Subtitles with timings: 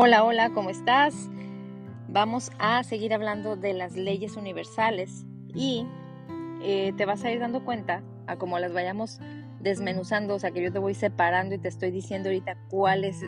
[0.00, 1.28] Hola, hola, ¿cómo estás?
[2.06, 5.88] Vamos a seguir hablando de las leyes universales y
[6.62, 9.18] eh, te vas a ir dando cuenta a cómo las vayamos
[9.58, 13.24] desmenuzando, o sea que yo te voy separando y te estoy diciendo ahorita cuál es,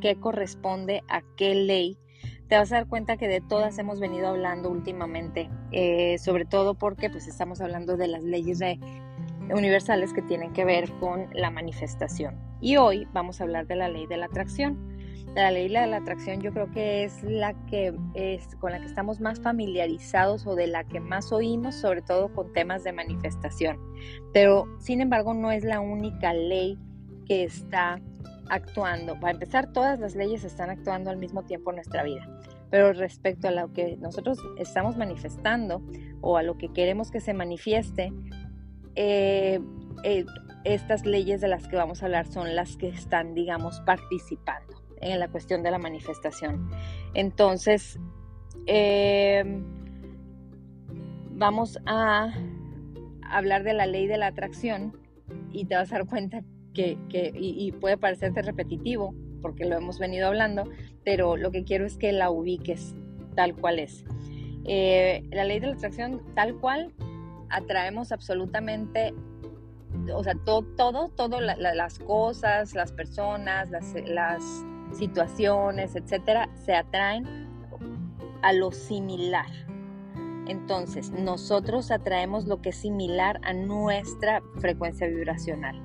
[0.00, 1.98] qué, corresponde a qué ley.
[2.48, 6.72] Te vas a dar cuenta que de todas hemos venido hablando últimamente, eh, sobre todo
[6.72, 8.60] porque pues estamos hablando de las leyes
[9.50, 12.34] universales que tienen que ver con la manifestación.
[12.62, 14.96] Y hoy vamos a hablar de la ley de la atracción
[15.42, 18.86] la ley de la atracción yo creo que es la que es con la que
[18.86, 23.78] estamos más familiarizados o de la que más oímos, sobre todo con temas de manifestación.
[24.32, 26.76] Pero sin embargo no es la única ley
[27.26, 28.00] que está
[28.50, 29.18] actuando.
[29.20, 32.26] Para empezar, todas las leyes están actuando al mismo tiempo en nuestra vida.
[32.70, 35.82] Pero respecto a lo que nosotros estamos manifestando
[36.20, 38.12] o a lo que queremos que se manifieste,
[38.96, 39.60] eh,
[40.02, 40.24] eh,
[40.64, 45.18] estas leyes de las que vamos a hablar son las que están, digamos, participando en
[45.18, 46.70] la cuestión de la manifestación.
[47.14, 47.98] Entonces,
[48.66, 49.44] eh,
[51.30, 52.32] vamos a
[53.22, 54.96] hablar de la ley de la atracción
[55.52, 56.42] y te vas a dar cuenta
[56.74, 56.96] que,
[57.34, 60.64] y, puede parecerte repetitivo porque lo hemos venido hablando,
[61.04, 62.94] pero lo que quiero es que la ubiques
[63.34, 64.04] tal cual es.
[64.64, 66.92] Eh, la ley de la atracción tal cual
[67.50, 69.14] atraemos absolutamente
[70.14, 77.48] o sea, todo, todo, todo las cosas, las personas, las situaciones, etcétera, se atraen
[78.42, 79.46] a lo similar.
[80.46, 85.80] Entonces, nosotros atraemos lo que es similar a nuestra frecuencia vibracional.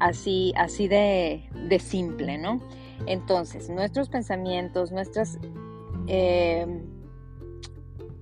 [0.00, 1.48] Así, así de,
[1.80, 2.60] simple, ¿no?
[3.06, 5.38] Entonces, nuestros pensamientos, nuestras
[6.08, 6.82] em,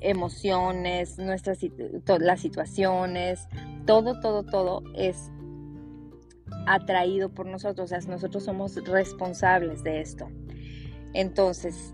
[0.00, 1.58] emociones, nuestras
[2.20, 3.48] las situaciones,
[3.86, 5.30] todo, todo, todo es
[6.66, 10.28] atraído por nosotros, o sea, nosotros somos responsables de esto.
[11.12, 11.92] Entonces,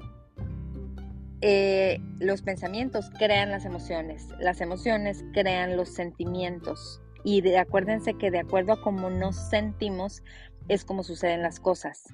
[1.43, 8.31] eh, los pensamientos crean las emociones, las emociones crean los sentimientos y de, acuérdense que
[8.31, 10.23] de acuerdo a cómo nos sentimos
[10.69, 12.05] es como suceden las cosas.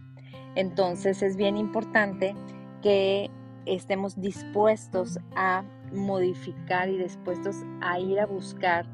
[0.54, 2.34] Entonces es bien importante
[2.82, 3.30] que
[3.66, 8.86] estemos dispuestos a modificar y dispuestos a ir a buscar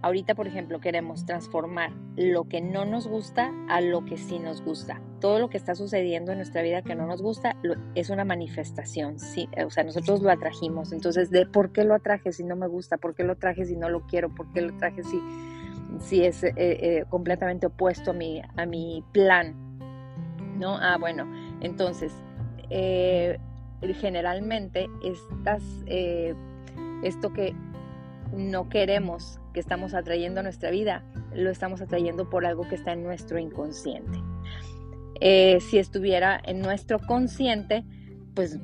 [0.00, 4.62] Ahorita, por ejemplo, queremos transformar lo que no nos gusta a lo que sí nos
[4.62, 5.00] gusta.
[5.20, 7.56] Todo lo que está sucediendo en nuestra vida que no nos gusta
[7.96, 9.48] es una manifestación, ¿sí?
[9.64, 10.92] o sea, nosotros lo atrajimos.
[10.92, 13.74] Entonces, de por qué lo atraje si no me gusta, por qué lo traje si
[13.74, 15.20] no lo quiero, por qué lo traje si,
[15.98, 19.56] si es eh, eh, completamente opuesto a mi, a mi plan,
[20.60, 20.76] ¿no?
[20.76, 21.26] Ah, bueno,
[21.60, 22.12] entonces,
[22.70, 23.38] eh,
[24.00, 25.62] generalmente estas,
[27.02, 27.56] esto que
[28.32, 31.04] no queremos estamos atrayendo a nuestra vida,
[31.34, 34.18] lo estamos atrayendo por algo que está en nuestro inconsciente.
[35.20, 37.84] Eh, si estuviera en nuestro consciente,
[38.34, 38.58] pues,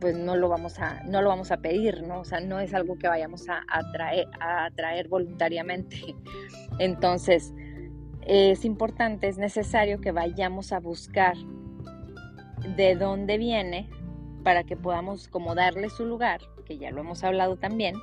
[0.00, 2.20] pues no, lo vamos a, no lo vamos a pedir, ¿no?
[2.20, 6.14] O sea, no es algo que vayamos a atraer, a atraer voluntariamente.
[6.78, 7.52] Entonces,
[8.22, 11.36] es importante, es necesario que vayamos a buscar
[12.76, 13.88] de dónde viene
[14.44, 17.96] para que podamos como darle su lugar que ya lo hemos hablado también,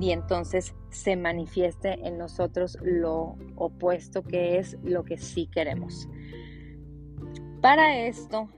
[0.00, 6.08] y entonces se manifieste en nosotros lo opuesto que es lo que sí queremos.
[7.60, 8.48] Para esto,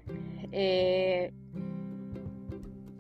[0.53, 1.33] eh,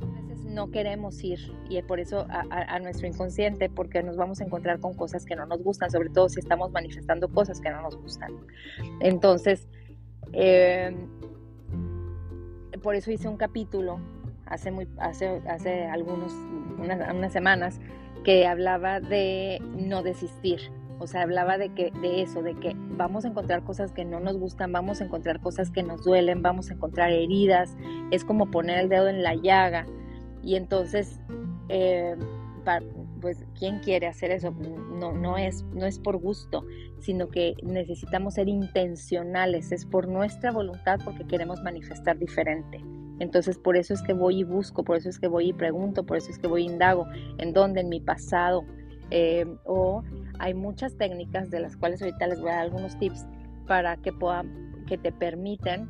[0.01, 1.39] a veces no queremos ir
[1.71, 5.47] y por eso a, nuestro inconsciente, porque nos vamos a encontrar con cosas que no
[5.47, 8.33] nos gustan, sobre todo si estamos manifestando cosas que no nos gustan.
[9.01, 9.69] Entonces,
[10.33, 10.95] eh,
[12.83, 14.01] por eso hice un capítulo
[14.49, 16.33] hace, muy, hace, hace algunos,
[16.79, 17.81] unas, semanas
[18.25, 20.61] que hablaba de no desistir.
[21.01, 24.19] O sea, hablaba de que de eso, de que vamos a encontrar cosas que no
[24.19, 27.77] nos gustan, vamos a encontrar cosas que nos duelen, vamos a encontrar heridas.
[28.11, 29.87] Es como poner el dedo en la llaga.
[30.43, 31.21] Y entonces,
[31.69, 32.17] eh,
[33.21, 34.51] pues, ¿quién quiere hacer eso?
[34.51, 36.65] No, no, es, no es por gusto,
[37.01, 39.71] sino que necesitamos ser intencionales.
[39.71, 42.83] Es por nuestra voluntad porque queremos manifestar diferente.
[43.21, 46.05] Entonces por eso es que voy y busco, por eso es que voy y pregunto,
[46.05, 47.07] por eso es que voy y indago,
[47.39, 48.65] en dónde, en mi pasado.
[49.11, 50.03] Eh, o
[50.39, 53.27] hay muchas técnicas de las cuales ahorita les voy a dar algunos tips
[53.67, 55.89] para que puedan, que te permitan,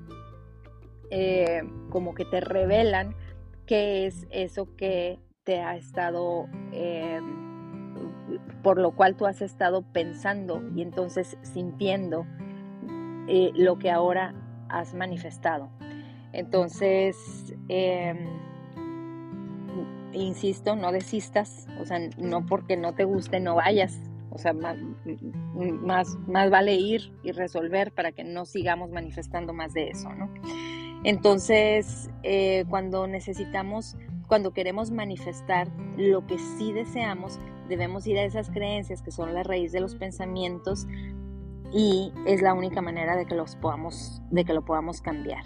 [1.10, 3.14] eh, como que te revelan
[3.66, 7.20] qué es eso que te ha estado, eh,
[8.62, 12.26] por lo cual tú has estado pensando y entonces sintiendo
[13.54, 14.34] lo que ahora
[14.70, 15.69] has manifestado.
[16.32, 18.19] Entonces, em,
[20.12, 23.98] insisto, no desistas, o sea, no porque no te guste, no vayas.
[24.30, 24.76] O sea, más,
[25.54, 30.32] más, más vale ir y resolver para que no sigamos manifestando más de eso, ¿no?
[31.02, 33.96] Entonces, eh, cuando necesitamos,
[34.26, 39.42] cuando queremos manifestar lo que sí deseamos, debemos ir a esas creencias que son la
[39.42, 40.86] raíz de los pensamientos
[41.72, 45.44] y es la única manera de que los podamos, de que lo podamos cambiar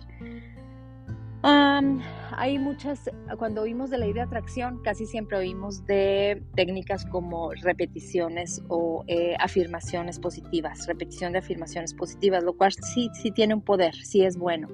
[1.44, 8.62] hay muchas, cuando oímos de ley de atracción, casi siempre oímos de técnicas como repeticiones
[8.68, 13.94] o eh, afirmaciones positivas, repetición de afirmaciones positivas, lo cual sí, sí tiene un poder,
[13.94, 14.68] sí es bueno,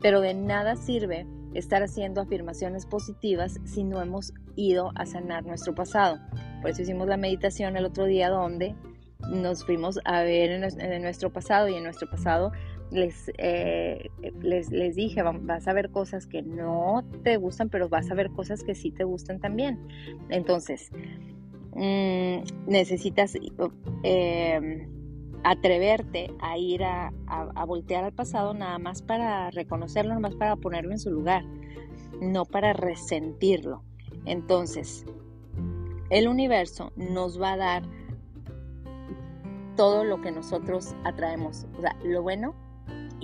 [0.00, 5.74] pero de nada sirve estar haciendo afirmaciones positivas si no hemos ido a sanar nuestro
[5.74, 6.18] pasado.
[6.60, 8.74] Por eso hicimos la meditación el otro día donde
[9.28, 12.52] nos fuimos a ver en nuestro pasado y en nuestro pasado
[12.90, 14.10] les, eh,
[14.40, 18.30] les, les, dije, vas a ver cosas que no te gustan, pero vas a ver
[18.30, 19.78] cosas que sí te gustan también.
[20.28, 20.90] Entonces,
[21.74, 23.36] mm, necesitas
[24.02, 24.88] em,
[25.42, 30.56] atreverte a ir a, a, voltear al pasado nada más para reconocerlo, nada más para
[30.56, 31.44] ponerlo en su lugar,
[32.20, 33.82] no para resentirlo.
[34.24, 35.04] Entonces,
[36.10, 37.82] el universo nos va a dar
[39.76, 42.63] todo lo que nosotros atraemos, o sea, lo bueno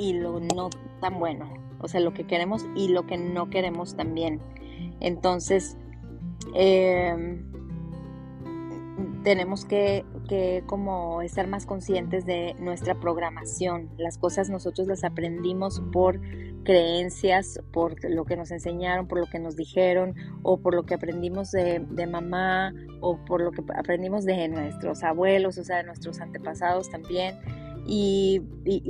[0.00, 0.70] y lo no
[1.00, 4.40] tan bueno, o sea, lo que queremos y lo que no queremos también.
[5.00, 5.76] Entonces,
[6.54, 7.44] em,
[9.22, 13.90] tenemos que, que, como estar más conscientes de nuestra programación.
[13.98, 16.18] Las cosas nosotros las aprendimos por
[16.64, 20.94] creencias, por lo que nos enseñaron, por lo que nos dijeron, o por lo que
[20.94, 25.84] aprendimos de, de mamá, o por lo que aprendimos de nuestros abuelos, o sea, de
[25.84, 27.38] nuestros antepasados también
[27.86, 28.40] y,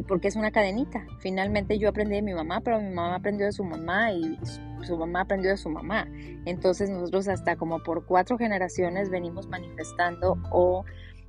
[0.09, 1.07] porque es una cadenita.
[1.21, 4.39] Finalmente yo aprendí de mi mamá, pero mi mamá aprendió de su mamá y
[4.83, 6.07] su mamá aprendió de su mamá.
[6.45, 10.85] Entonces nosotros hasta como por cuatro generaciones venimos manifestando o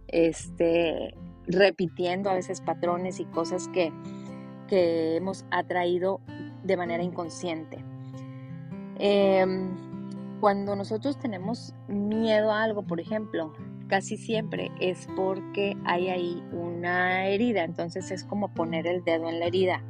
[0.07, 1.15] este,
[1.47, 3.91] repitiendo a veces patrones y cosas que,
[4.67, 6.21] que hemos atraído
[6.63, 7.83] de manera inconsciente.
[8.97, 9.69] Em,
[10.39, 13.53] cuando nosotros tenemos miedo a algo, por ejemplo,
[13.91, 19.41] casi siempre es porque hay ahí una herida, entonces es como poner el dedo en
[19.41, 19.83] la herida.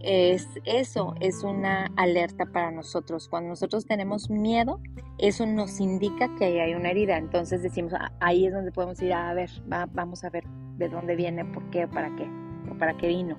[0.00, 3.28] Es, eso es una alerta para nosotros.
[3.28, 4.80] Cuando nosotros tenemos miedo,
[5.18, 7.16] eso nos indica que ahí hay una herida.
[7.16, 9.50] Entonces decimos, ah, ahí es donde podemos ir a ver,
[9.92, 10.42] vamos a ver
[10.76, 12.28] de dónde viene, por qué, para qué,
[12.68, 13.36] o para qué vino.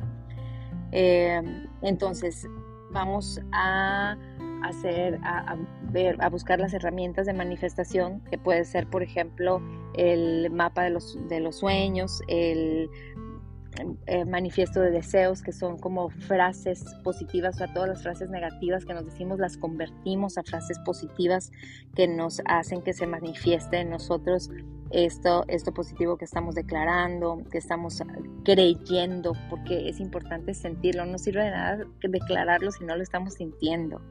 [0.93, 1.41] Eh,
[1.81, 2.47] entonces,
[2.93, 4.15] vamos a
[4.63, 5.57] hacer, a,
[6.19, 9.61] a buscar las herramientas de manifestación, que puede ser, por ejemplo,
[9.95, 12.89] el mapa de los, de los sueños, el,
[14.05, 18.85] eh, manifiesto de deseos, que son como frases positivas, o sea, todas las frases negativas
[18.85, 21.51] que nos decimos las convertimos a frases positivas
[21.95, 24.51] que nos hacen que se manifieste en nosotros
[24.91, 27.99] esto, esto positivo que estamos declarando, que estamos
[28.45, 34.01] creyendo, porque es importante sentirlo, no sirve de nada declararlo si no lo estamos sintiendo.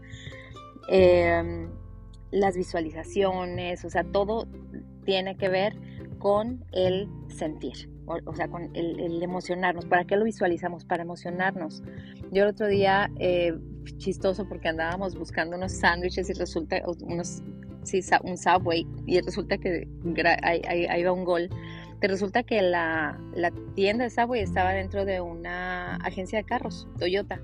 [0.89, 1.69] Em,
[2.31, 4.49] las visualizaciones, o sea, todo
[5.05, 5.77] tiene que ver
[6.19, 9.87] con el sentir, o, sea, con el, emocionarnos.
[9.87, 10.85] ¿Para qué lo visualizamos?
[10.85, 11.83] Para emocionarnos.
[12.31, 13.55] Yo el otro día, eh,
[13.99, 17.43] chistoso porque andábamos buscando unos sándwiches y resulta, unos,
[18.23, 19.89] un Subway, y resulta que
[20.43, 21.51] ahí, va un gol.
[22.01, 27.41] Resulta que la, la tienda de Subway estaba dentro de una agencia de carros, Toyota.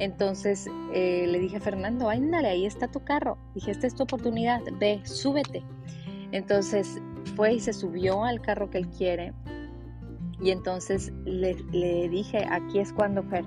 [0.00, 3.36] Entonces eh, le dije a Fernando, ándale, ahí está tu carro.
[3.54, 5.62] Dije, esta es tu oportunidad, ve, súbete.
[6.32, 7.00] Entonces
[7.36, 9.34] fue y se subió al carro que él quiere.
[10.42, 11.54] Y entonces le,
[12.08, 13.44] dije, aquí es cuando, Fer,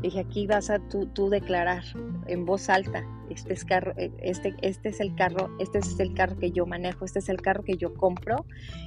[0.00, 1.82] dije, aquí vas a tú, declarar
[2.28, 6.14] en voz alta, este es, carro, eh, este, este es el carro, este es el
[6.14, 8.46] carro que yo manejo, este es el carro que yo compro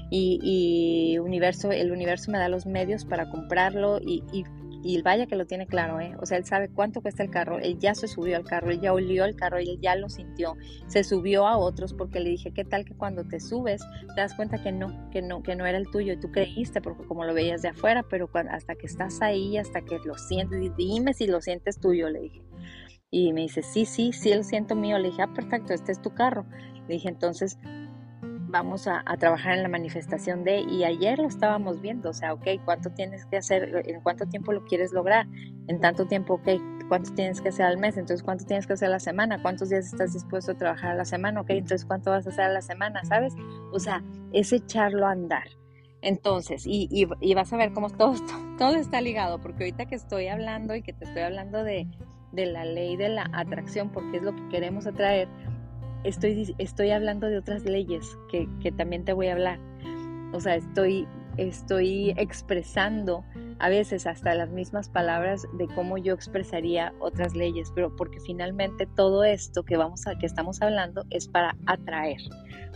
[0.10, 4.46] y, universo, el universo me da los medios para comprarlo y, y
[4.82, 6.16] y vaya que lo tiene claro, ¿eh?
[6.22, 8.80] O sea, él sabe cuánto cuesta el carro, él ya se subió al carro, él
[8.80, 10.56] ya olió el carro, él ya lo sintió,
[10.88, 13.82] se subió a otros porque le dije, ¿qué tal que cuando te subes
[14.16, 16.82] te das cuenta que no, que no, que no era el tuyo y tú creíste
[16.82, 20.76] porque como lo veías de afuera, pero hasta que estás ahí, hasta que lo sientes,
[20.78, 22.42] dime si lo sientes tuyo, le dije.
[23.12, 25.00] Y me dice, sí, sí, sí, lo siento mío.
[25.00, 26.46] Le dije, ah, perfecto, este es tu carro.
[26.88, 27.58] Le dije, entonces
[28.50, 32.48] vamos a, trabajar en la manifestación de, y ayer lo estábamos viendo, o sea, ok,
[32.65, 33.84] ¿cuánto tienes que hacer?
[33.86, 35.27] ¿En cuánto tiempo lo quieres lograr?
[35.68, 36.50] En tanto tiempo, ok,
[36.88, 37.98] ¿cuánto tienes que hacer al mes?
[37.98, 39.41] Entonces, ¿cuánto tienes que hacer a la semana?
[39.41, 41.41] ¿Cuántos días estás dispuesto a trabajar a la semana?
[41.41, 43.03] Ok, entonces, ¿cuánto vas a hacer a la semana?
[43.06, 43.36] ¿Sabes?
[43.72, 44.03] O sea,
[44.34, 45.48] es echarlo a andar.
[46.01, 48.13] Entonces, y, y, vas a ver cómo todo,
[48.58, 51.88] todo está ligado, porque ahorita que estoy hablando y que te estoy hablando de,
[52.32, 55.27] de la ley de la atracción, porque es lo que queremos atraer,
[56.03, 59.60] estoy, estoy hablando de otras leyes que, también te voy a hablar.
[60.34, 63.24] O sea, estoy estoy expresando
[63.60, 68.86] a veces hasta las mismas palabras de cómo yo expresaría otras leyes, pero porque finalmente
[68.86, 72.20] todo esto que vamos a que estamos hablando es para atraer,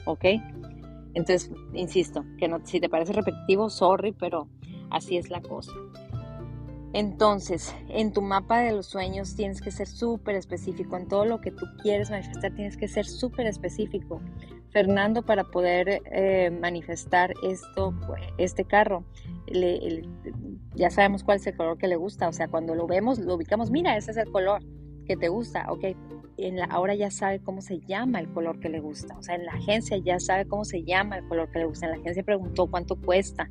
[0.06, 0.26] ¿ok?
[1.14, 4.48] Entonces, insisto, que no, si te parece repetitivo, sorry, pero
[4.90, 5.72] así es la cosa.
[6.94, 10.96] Entonces, en tu mapa de los sueños tienes que ser súper específico.
[10.96, 14.22] En todo lo que tú quieres manifestar tienes que ser súper específico.
[14.70, 17.94] Fernando, para poder eh, manifestar esto,
[18.38, 19.06] este carro,
[20.76, 22.28] ya sabemos cuál es el color que le gusta.
[22.28, 24.62] O sea, cuando lo vemos, lo ubicamos, mira, ese es el color
[25.06, 25.66] que te gusta.
[25.72, 25.86] Ok,
[26.38, 29.18] en la, ahora ya sabe cómo se llama el color que le gusta.
[29.18, 31.88] O sea, en la agencia ya sabe cómo se llama el color que le gusta.
[31.88, 33.50] En la agencia preguntó cuánto cuesta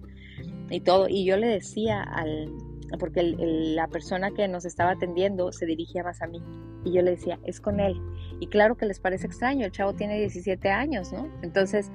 [0.70, 1.08] y todo.
[1.08, 2.52] Y yo le decía al
[2.98, 6.42] porque la persona que nos estaba atendiendo se dirigía más a mí
[6.84, 8.00] y yo le decía, es con él.
[8.40, 11.28] Y claro que les parece extraño, el chavo tiene 17 años, ¿no?
[11.42, 11.90] Entonces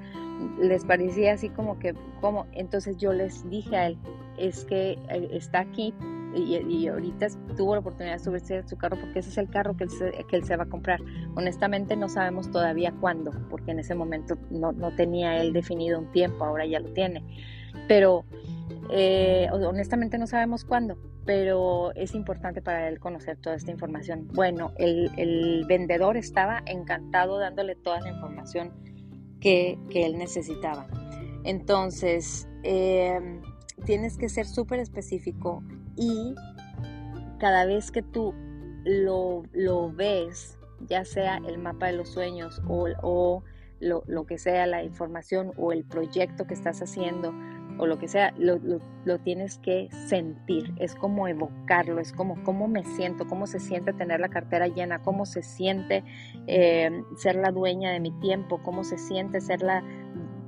[0.60, 2.46] les parecía así como que, ¿cómo?
[2.52, 3.98] Entonces yo les dije a él,
[4.38, 5.92] es que eh, está aquí
[6.34, 7.26] y, ahorita
[7.56, 9.90] tuvo la oportunidad de subirse a su carro porque ese es el carro que él,
[9.90, 11.00] se, que él se va a comprar.
[11.34, 16.10] Honestamente no sabemos todavía cuándo, porque en ese momento no, no tenía él definido un
[16.12, 17.24] tiempo, ahora ya lo tiene.
[17.88, 18.24] Pero
[18.90, 24.28] eh, honestamente no sabemos cuándo, pero es importante para él conocer toda esta información.
[24.32, 28.72] Bueno, el, vendedor estaba encantado dándole toda la información
[29.40, 30.86] que, él necesitaba.
[31.44, 33.42] Entonces, em,
[33.84, 35.62] tienes que ser súper específico
[35.96, 36.34] y
[37.38, 38.34] cada vez que tú
[38.84, 39.42] lo,
[39.92, 40.58] ves,
[40.88, 43.44] ya sea el mapa de los sueños o, o
[43.80, 47.32] lo, lo, que sea la información o el proyecto que estás haciendo,
[47.78, 48.58] o lo que sea, lo,
[49.20, 54.20] tienes que sentir, es como evocarlo, es como cómo me siento, cómo se siente tener
[54.20, 56.04] la cartera llena, cómo se siente
[56.46, 59.82] eh, ser la dueña de mi tiempo, cómo se siente ser la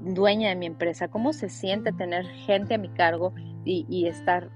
[0.02, 3.32] dueña de mi empresa, cómo se siente tener gente a mi cargo
[3.64, 4.50] y, estar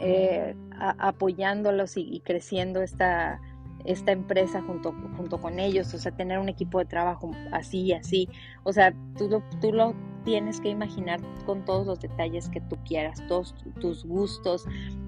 [0.00, 3.40] eh, apoyándolos y, creciendo esta,
[3.84, 7.92] esta empresa junto, junto con ellos, o sea, tener un equipo de trabajo así y
[7.92, 8.28] así,
[8.64, 9.94] o sea, tú tú lo
[10.24, 14.66] tienes que imaginar con todos los detalles que tú quieras, todos tus gustos,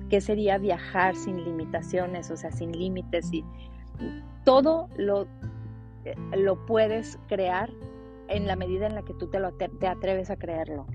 [0.08, 3.44] qué sería viajar sin limitaciones, o sea, sin límites y
[4.44, 5.26] todo lo,
[6.04, 7.70] eh, lo puedes crear
[8.28, 10.86] en la medida en la que tú te, lo, te atreves a creerlo.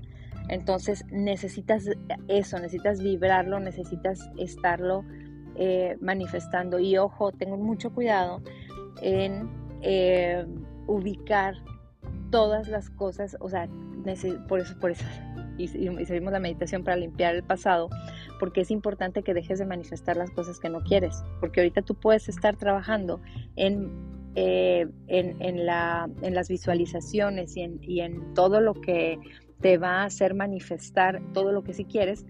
[0.48, 1.88] Entonces necesitas
[2.28, 5.04] eso, necesitas vibrarlo, necesitas estarlo
[5.56, 6.78] eh, manifestando.
[6.78, 8.42] Y ojo, tengo mucho cuidado
[9.00, 9.48] en
[9.82, 10.44] eh,
[10.86, 11.54] ubicar
[12.30, 13.68] todas las cosas, o sea,
[14.48, 15.04] por eso, por eso,
[15.58, 17.88] y, servimos la meditación para limpiar el pasado,
[18.38, 21.94] porque es importante que dejes de manifestar las cosas que no quieres, porque ahorita tú
[21.94, 23.20] puedes estar trabajando
[23.56, 23.90] en,
[24.34, 29.18] eh, en, la, en las visualizaciones y en, y en todo lo que
[29.60, 32.26] te va a hacer manifestar todo lo que sí quieres,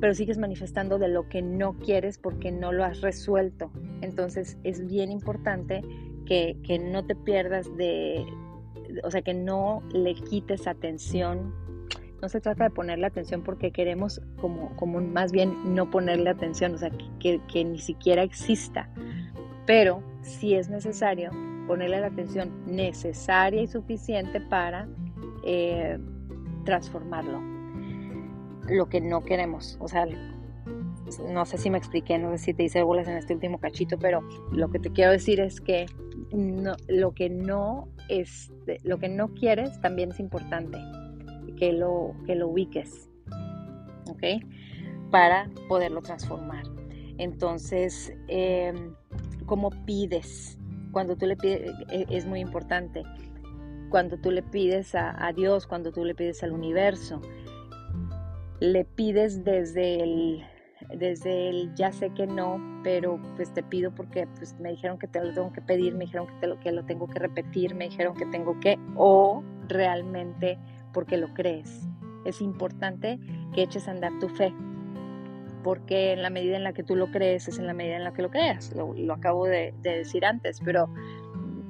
[0.00, 3.70] pero sigues manifestando de lo que no quieres porque no lo has resuelto.
[4.00, 5.82] Entonces es bien importante
[6.26, 8.24] que, que no te pierdas de,
[9.04, 11.54] o sea, que no le quites atención.
[12.22, 16.74] No se trata de ponerle atención porque queremos como, como más bien no ponerle atención,
[16.74, 18.88] o sea, que, que ni siquiera exista.
[19.66, 21.30] Pero si es necesario
[21.66, 24.88] ponerle la atención necesaria y suficiente para
[25.44, 25.98] eh,
[26.64, 27.59] transformarlo.
[28.68, 30.06] Lo que no queremos, o sea,
[31.28, 33.98] no sé si me expliqué, no sé si te hice bolas en este último cachito,
[33.98, 35.86] pero lo que te quiero decir es que
[36.32, 38.52] no, lo que no es,
[38.84, 40.78] lo que no quieres también es importante
[41.56, 43.10] que lo, que lo ubiques,
[44.08, 44.42] ¿ok?
[45.10, 46.64] Para poderlo transformar.
[47.18, 48.94] Entonces, em,
[49.46, 50.58] ¿cómo pides?
[50.92, 53.02] Cuando tú le pides, e, es muy importante.
[53.90, 57.20] Cuando tú le pides a, a Dios, cuando tú le pides al universo,
[58.60, 60.44] le pides desde el
[60.94, 65.06] desde el ya sé que no, pero pues te pido porque pues me dijeron que
[65.06, 67.74] te lo tengo que pedir, me dijeron que, te lo, que lo tengo que repetir,
[67.74, 70.58] me dijeron que tengo que, o realmente
[70.92, 71.86] porque lo crees.
[72.24, 73.18] Es importante
[73.54, 74.54] que eches a andar tu fe,
[75.62, 78.04] porque en la medida en la que tú lo crees es en la medida en
[78.04, 80.88] la que lo creas, lo, acabo de, decir antes, pero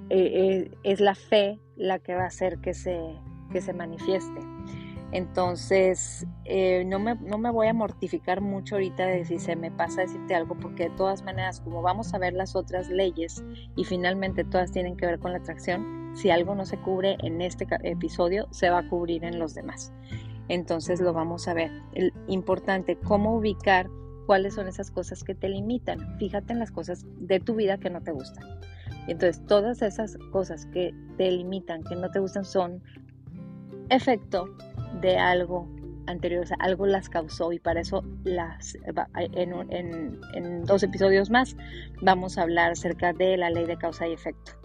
[0.09, 2.99] eh, eh, es la fe la que va a hacer que se,
[3.53, 4.41] que se manifieste.
[5.13, 9.71] Entonces, eh, no, me, no, me, voy a mortificar mucho ahorita de si se me
[9.71, 13.43] pasa decirte algo, porque de todas maneras, como vamos a ver las otras leyes
[13.75, 17.41] y finalmente todas tienen que ver con la atracción, si algo no se cubre en
[17.41, 19.93] este episodio, se va a cubrir en los demás.
[20.49, 21.71] Entonces lo vamos a ver.
[21.93, 23.89] El, importante, cómo ubicar
[24.27, 26.19] cuáles son esas cosas que te limitan.
[26.19, 28.45] Fíjate en las cosas de tu vida que no te gustan.
[29.09, 32.83] Entonces, todas esas cosas que te limitan, que no te gustan, son
[33.89, 34.57] efecto
[35.01, 35.69] de algo
[36.07, 38.77] anteriores, algo las causó y para eso las,
[39.15, 41.57] en, en dos episodios más
[42.03, 44.61] vamos a hablar acerca de la ley de causa y efecto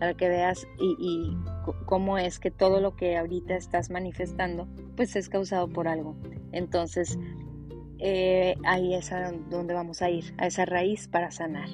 [0.00, 1.36] para que veas y,
[1.84, 6.16] cómo es que todo lo que ahorita estás manifestando pues es causado por algo.
[6.52, 7.18] Entonces
[7.98, 11.68] eh, ahí es a donde vamos a ir, a esa raíz para sanar.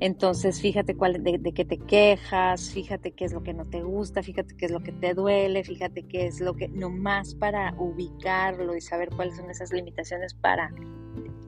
[0.00, 4.22] Entonces, fíjate cuál, de, qué te quejas, fíjate qué es lo que no te gusta,
[4.22, 8.76] fíjate qué es lo que te duele, fíjate qué es lo que, nomás para ubicarlo
[8.76, 10.70] y saber cuáles son esas limitaciones para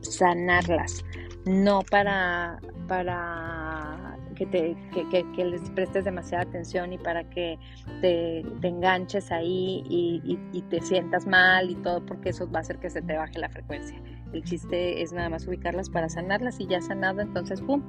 [0.00, 1.04] sanarlas,
[1.44, 4.76] no para, para que, te,
[5.10, 7.58] que, les prestes demasiada atención y para que
[8.00, 12.78] te, enganches ahí y, y, te sientas mal y todo, porque eso va a hacer
[12.78, 14.00] que se te baje la frecuencia.
[14.32, 17.82] El chiste es nada más ubicarlas para sanarlas y ya sanado, entonces, ¡pum!,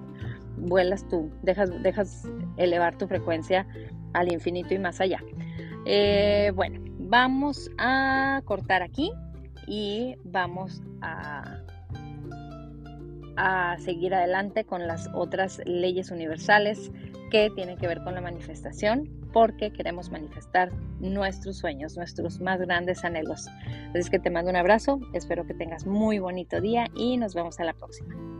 [0.60, 3.68] vuelas tú, dejas, dejas elevar tu frecuencia
[4.14, 5.24] al infinito y más allá.
[5.86, 9.12] Eh, bueno, vamos a cortar aquí
[9.68, 11.62] y vamos a
[13.40, 16.92] a seguir adelante con las otras leyes universales
[17.32, 23.06] que tienen que ver con la manifestación, porque queremos manifestar nuestros sueños, nuestros más grandes
[23.06, 23.48] anhelos.
[23.96, 27.60] Así que te mando un abrazo, espero que tengas muy bonito día y nos vemos
[27.62, 28.39] a la próxima.